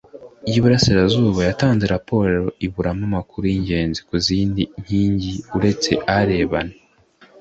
[0.49, 2.29] Y iburasirazuba yatanze raporo
[2.65, 6.75] iburamo amakuru y ingenzi ku zindi nkingi uretse arebana